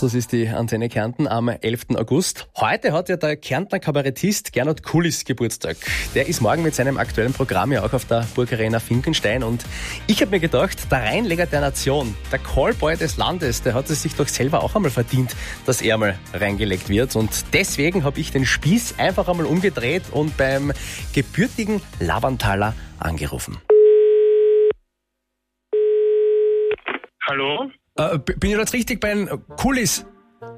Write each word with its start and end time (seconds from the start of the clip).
Das 0.00 0.14
ist 0.14 0.30
die 0.30 0.48
Antenne 0.48 0.88
Kärnten 0.88 1.26
am 1.26 1.48
11. 1.48 1.96
August. 1.96 2.46
Heute 2.56 2.92
hat 2.92 3.08
ja 3.08 3.16
der 3.16 3.36
Kärntner 3.36 3.80
Kabarettist 3.80 4.52
Gernot 4.52 4.84
Kulis 4.84 5.24
Geburtstag. 5.24 5.76
Der 6.14 6.28
ist 6.28 6.40
morgen 6.40 6.62
mit 6.62 6.76
seinem 6.76 6.98
aktuellen 6.98 7.32
Programm 7.32 7.72
ja 7.72 7.84
auch 7.84 7.92
auf 7.92 8.04
der 8.04 8.24
Burgarena 8.36 8.78
Finkenstein 8.78 9.42
und 9.42 9.64
ich 10.06 10.20
habe 10.20 10.30
mir 10.30 10.38
gedacht, 10.38 10.90
der 10.92 11.02
Reinleger 11.02 11.46
der 11.46 11.62
Nation, 11.62 12.14
der 12.30 12.38
Callboy 12.38 12.96
des 12.96 13.16
Landes, 13.16 13.62
der 13.62 13.74
hat 13.74 13.90
es 13.90 14.02
sich 14.02 14.14
doch 14.14 14.28
selber 14.28 14.62
auch 14.62 14.76
einmal 14.76 14.92
verdient, 14.92 15.34
dass 15.66 15.82
er 15.82 15.98
mal 15.98 16.16
reingelegt 16.32 16.88
wird 16.88 17.16
und 17.16 17.46
deswegen 17.52 18.04
habe 18.04 18.20
ich 18.20 18.30
den 18.30 18.46
Spieß 18.46 18.94
einfach 18.98 19.26
einmal 19.26 19.46
umgedreht 19.46 20.04
und 20.12 20.36
beim 20.36 20.72
gebürtigen 21.12 21.80
Lavantaler 21.98 22.74
angerufen. 23.00 23.58
Hallo? 27.28 27.70
Äh, 27.96 28.18
bin 28.18 28.50
ich 28.50 28.56
jetzt 28.56 28.72
richtig 28.72 29.00
bei 29.00 29.26
Kulis? 29.60 30.06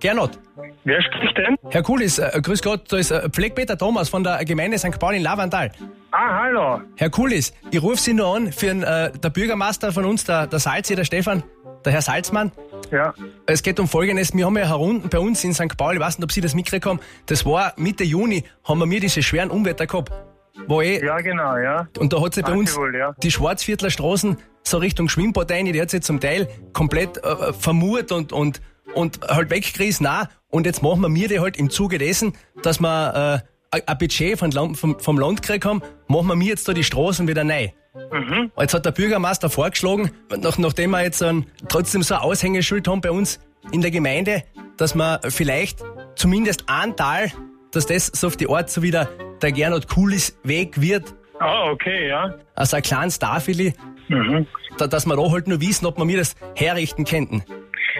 Gernot? 0.00 0.38
Wer 0.84 1.00
spricht 1.02 1.36
denn? 1.38 1.56
Herr 1.70 1.82
Kulis, 1.82 2.18
äh, 2.18 2.40
grüß 2.42 2.62
Gott, 2.62 2.90
da 2.90 2.96
ist 2.96 3.10
äh, 3.10 3.28
Pflegpeter 3.30 3.78
Thomas 3.78 4.08
von 4.08 4.24
der 4.24 4.44
Gemeinde 4.44 4.78
St. 4.78 4.98
Paul 4.98 5.14
in 5.14 5.22
Lavantal. 5.22 5.70
Ah, 6.10 6.42
hallo. 6.42 6.80
Herr 6.96 7.10
Kulis, 7.10 7.54
ich 7.70 7.82
rufe 7.82 7.98
Sie 7.98 8.14
nur 8.14 8.34
an 8.34 8.52
für 8.52 8.66
den, 8.66 8.82
äh, 8.82 9.12
der 9.12 9.30
Bürgermeister 9.30 9.92
von 9.92 10.04
uns, 10.04 10.24
der, 10.24 10.46
der 10.46 10.58
Salzi, 10.58 10.96
der 10.96 11.04
Stefan, 11.04 11.42
der 11.84 11.92
Herr 11.92 12.02
Salzmann. 12.02 12.52
Ja. 12.90 13.14
Es 13.46 13.62
geht 13.62 13.78
um 13.78 13.86
Folgendes, 13.86 14.34
wir 14.34 14.46
haben 14.46 14.56
ja 14.56 14.66
herunten 14.66 15.08
bei 15.08 15.18
uns 15.18 15.44
in 15.44 15.54
St. 15.54 15.76
Paul, 15.76 15.94
ich 15.94 16.00
weiß 16.00 16.18
nicht, 16.18 16.24
ob 16.24 16.32
Sie 16.32 16.40
das 16.40 16.54
mitgekriegt 16.54 16.86
haben, 16.86 17.00
das 17.26 17.44
war 17.46 17.74
Mitte 17.76 18.04
Juni, 18.04 18.44
haben 18.64 18.78
wir 18.78 18.86
mir 18.86 19.00
diese 19.00 19.22
schweren 19.22 19.50
Unwetter 19.50 19.86
gehabt, 19.86 20.12
wo 20.68 20.80
eh, 20.82 21.04
Ja, 21.04 21.18
genau, 21.20 21.56
ja. 21.56 21.88
und 21.98 22.12
da 22.12 22.20
hat 22.20 22.34
sich 22.34 22.44
bei 22.44 22.52
uns 22.52 22.76
wohl, 22.76 22.94
ja. 22.96 23.14
die 23.22 23.30
Schwarzviertler 23.30 23.90
Straßen 23.90 24.36
so 24.62 24.78
Richtung 24.78 25.08
Schwimmbad 25.08 25.50
rein, 25.50 25.66
die 25.66 25.80
hat 25.80 25.90
sich 25.90 26.02
zum 26.02 26.20
Teil 26.20 26.48
komplett 26.72 27.18
äh, 27.24 27.52
vermurt 27.52 28.10
und, 28.12 28.32
und, 28.32 28.60
und 28.94 29.20
halt 29.28 29.50
weggerissen. 29.50 30.04
Nein, 30.04 30.26
und 30.50 30.66
jetzt 30.66 30.82
machen 30.82 31.00
wir 31.02 31.08
mir 31.08 31.28
die 31.28 31.38
halt 31.40 31.56
im 31.56 31.70
Zuge 31.70 31.98
dessen, 31.98 32.32
dass 32.62 32.80
wir 32.80 33.42
äh, 33.72 33.80
ein- 33.86 33.98
Budget 33.98 34.38
von, 34.38 34.50
Land- 34.50 34.76
vom, 34.78 34.98
vom 34.98 35.18
Land 35.18 35.42
gekriegt 35.42 35.64
haben, 35.64 35.82
machen 36.08 36.26
wir 36.28 36.36
mir 36.36 36.48
jetzt 36.48 36.66
da 36.68 36.72
die 36.72 36.84
Straßen 36.84 37.28
wieder 37.28 37.44
neu. 37.44 37.68
Mhm. 38.12 38.50
Jetzt 38.58 38.74
hat 38.74 38.84
der 38.84 38.90
Bürgermeister 38.90 39.48
vorgeschlagen, 39.48 40.10
nach, 40.36 40.58
nachdem 40.58 40.90
wir 40.90 41.02
jetzt 41.02 41.22
ein, 41.22 41.46
trotzdem 41.68 42.02
so 42.02 42.14
ein 42.16 42.20
Aushängeschild 42.20 42.86
haben 42.88 43.00
bei 43.00 43.10
uns 43.10 43.38
in 43.72 43.80
der 43.80 43.90
Gemeinde, 43.90 44.42
dass 44.76 44.94
wir 44.94 45.20
vielleicht 45.28 45.78
zumindest 46.14 46.64
ein 46.66 46.94
Tal, 46.96 47.30
dass 47.72 47.86
das 47.86 48.06
so 48.08 48.26
auf 48.26 48.36
die 48.36 48.48
Art 48.50 48.68
so 48.70 48.82
wieder 48.82 49.08
der 49.42 49.52
Gernot 49.52 49.88
Kulis 49.88 50.38
Weg 50.44 50.80
wird, 50.80 51.14
Ah, 51.38 51.70
okay, 51.70 52.08
ja. 52.08 52.34
also 52.54 52.76
ein 52.76 52.82
kleines 52.82 53.18
Tafeli, 53.18 53.74
Mhm. 54.08 54.46
da, 54.78 54.86
dass 54.86 55.04
wir 55.06 55.16
da 55.16 55.30
halt 55.30 55.48
nur 55.48 55.60
wissen, 55.60 55.84
ob 55.86 55.98
wir 55.98 56.04
mir 56.04 56.18
das 56.18 56.34
herrichten 56.54 57.04
könnten. 57.04 57.42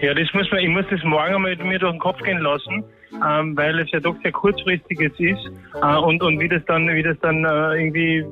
Ja, 0.00 0.14
das 0.14 0.28
muss 0.32 0.50
man, 0.50 0.60
ich 0.60 0.68
muss 0.68 0.84
das 0.90 1.02
morgen 1.04 1.34
einmal 1.34 1.54
mir 1.56 1.78
durch 1.78 1.92
den 1.92 2.00
Kopf 2.00 2.18
gehen 2.22 2.38
lassen, 2.38 2.84
ähm, 3.26 3.56
weil 3.56 3.78
es 3.80 3.90
ja 3.90 4.00
doch 4.00 4.14
sehr 4.22 4.32
kurzfristiges 4.32 5.12
ist 5.18 5.50
äh, 5.82 5.96
und, 5.96 6.22
und 6.22 6.38
wie 6.40 6.48
das 6.48 6.62
dann, 6.66 6.88
wie 6.88 7.02
das 7.02 7.16
dann 7.20 7.44
äh, 7.44 7.74
irgendwie, 7.82 8.24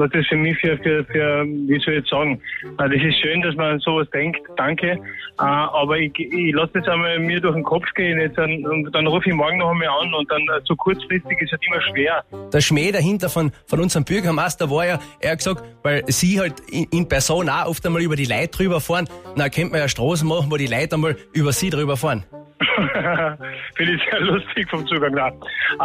was 0.00 0.10
das 0.10 0.26
für 0.26 0.36
mich 0.36 0.58
für, 0.58 0.76
für, 0.78 1.04
für 1.04 1.44
wie 1.44 1.78
soll 1.80 1.94
ich 1.94 2.00
jetzt 2.00 2.10
sagen, 2.10 2.40
äh, 2.78 2.88
das 2.88 3.02
ist 3.02 3.20
schön, 3.20 3.42
dass 3.42 3.54
man 3.54 3.74
an 3.74 3.78
sowas 3.80 4.08
denkt, 4.10 4.40
danke, 4.56 4.92
äh, 4.92 4.98
aber 5.38 5.98
ich, 5.98 6.18
ich 6.18 6.52
lasse 6.54 6.72
das 6.74 6.88
einmal 6.88 7.18
mir 7.18 7.40
durch 7.40 7.54
den 7.54 7.62
Kopf 7.62 7.84
gehen 7.94 8.18
jetzt 8.18 8.38
dann, 8.38 8.66
und 8.66 8.90
dann 8.92 9.06
rufe 9.06 9.28
ich 9.28 9.34
morgen 9.34 9.58
noch 9.58 9.70
einmal 9.70 9.88
an 9.88 10.12
und 10.14 10.30
dann 10.30 10.42
äh, 10.42 10.60
so 10.64 10.74
kurzfristig 10.74 11.40
ist 11.40 11.52
halt 11.52 11.62
immer 11.66 11.82
schwer. 11.82 12.24
Der 12.52 12.60
Schmäh 12.60 12.90
dahinter 12.90 13.28
von, 13.28 13.52
von 13.66 13.80
unserem 13.80 14.04
Bürgermeister 14.04 14.70
war 14.70 14.86
ja, 14.86 14.98
er 15.20 15.32
hat 15.32 15.38
gesagt, 15.38 15.62
weil 15.82 16.02
sie 16.08 16.40
halt 16.40 16.60
in, 16.70 16.86
in 16.90 17.08
Person 17.08 17.48
auch 17.48 17.66
oft 17.66 17.84
einmal 17.86 18.02
über 18.02 18.16
die 18.16 18.24
Leute 18.24 18.48
drüber 18.48 18.80
fahren, 18.80 19.08
na 19.36 19.48
könnte 19.48 19.72
man 19.72 19.80
ja 19.80 19.88
Straßen 19.88 20.26
machen, 20.26 20.50
wo 20.50 20.56
die 20.56 20.66
Leute 20.66 20.94
einmal 20.94 21.16
über 21.32 21.52
sie 21.52 21.70
drüber 21.70 21.96
fahren. 21.96 22.24
Finde 23.76 23.94
ich 23.94 24.00
sehr 24.10 24.20
lustig 24.20 24.68
vom 24.70 24.86
Zugang 24.86 25.14
da. 25.14 25.30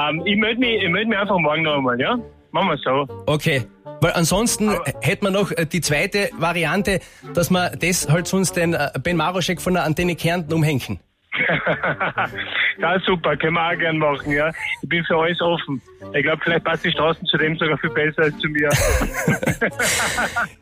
Ähm, 0.09 0.21
ich 0.25 0.37
melde 0.37 0.59
mich, 0.59 0.83
ich 0.83 0.89
melde 0.89 1.09
mich 1.09 1.17
einfach 1.17 1.37
morgen 1.37 1.63
noch 1.63 1.77
einmal, 1.77 1.99
ja? 1.99 2.17
Machen 2.51 2.69
wir 2.69 2.77
so. 2.77 3.07
Okay. 3.25 3.65
Weil 4.01 4.13
ansonsten 4.13 4.71
hätten 5.01 5.25
wir 5.25 5.31
noch 5.31 5.51
äh, 5.51 5.65
die 5.65 5.81
zweite 5.81 6.29
Variante, 6.37 6.99
dass 7.33 7.49
wir 7.49 7.71
das 7.71 8.09
halt 8.09 8.27
sonst 8.27 8.55
den 8.55 8.73
äh, 8.73 8.91
Ben 9.01 9.17
Maroschek 9.17 9.61
von 9.61 9.73
der 9.73 9.83
Antenne 9.83 10.15
Kärnten 10.15 10.53
umhängen. 10.53 10.99
ja, 12.77 12.99
super, 13.05 13.35
können 13.37 13.53
wir 13.53 13.67
auch 13.71 13.77
gern 13.77 13.97
machen, 13.97 14.31
ja. 14.31 14.51
Ich 14.81 14.89
bin 14.89 15.03
für 15.05 15.17
alles 15.17 15.41
offen. 15.41 15.81
Ich 16.13 16.23
glaube, 16.23 16.41
vielleicht 16.43 16.63
passt 16.63 16.85
die 16.85 16.91
Straßen 16.91 17.25
zu 17.25 17.37
dem 17.37 17.57
sogar 17.57 17.77
viel 17.77 17.89
besser 17.89 18.23
als 18.23 18.37
zu 18.37 18.47
mir. 18.47 18.69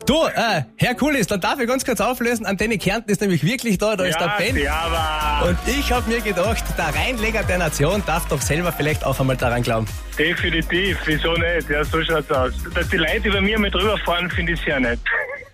Du, 0.05 0.25
äh, 0.25 0.63
Herr 0.77 0.95
Kulis, 0.95 1.27
dann 1.27 1.39
darf 1.39 1.59
ich 1.59 1.67
ganz 1.67 1.85
kurz 1.85 2.01
auflösen. 2.01 2.45
Antenne 2.45 2.77
Kärnten 2.77 3.09
ist 3.09 3.21
nämlich 3.21 3.43
wirklich 3.43 3.77
da, 3.77 3.95
da 3.95 4.03
ist 4.03 4.19
der 4.19 4.27
ja, 4.27 4.35
Ben. 4.37 4.55
servus. 4.55 5.49
Und 5.49 5.57
ich 5.65 5.91
habe 5.91 6.09
mir 6.09 6.21
gedacht, 6.21 6.63
der 6.77 6.93
Reinleger 6.93 7.43
der 7.43 7.57
Nation 7.57 8.03
darf 8.05 8.27
doch 8.27 8.41
selber 8.41 8.71
vielleicht 8.71 9.05
auch 9.05 9.17
einmal 9.19 9.37
daran 9.37 9.63
glauben. 9.63 9.87
Definitiv, 10.17 10.99
wieso 11.05 11.33
nicht? 11.33 11.69
Ja, 11.69 11.83
so 11.85 12.03
schaut's 12.03 12.31
aus. 12.31 12.53
Dass 12.75 12.89
die 12.89 12.97
Leute 12.97 13.29
über 13.29 13.41
mir 13.41 13.57
mit 13.57 13.73
drüber 13.73 13.97
fahren, 13.99 14.29
finde 14.29 14.53
ich 14.53 14.61
sehr 14.61 14.79
nett. 14.79 14.99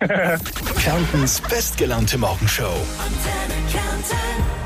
Kärntens 0.00 1.40
bestgelaunte 1.42 2.18
Morgenshow. 2.18 2.86
Antenne 2.98 3.70
Kärnten. 3.70 4.59